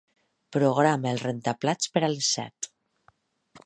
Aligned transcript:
Programa 0.55 1.13
el 1.17 1.21
rentaplats 1.25 1.95
per 1.99 2.05
a 2.09 2.13
les 2.17 2.35
set. 2.39 2.73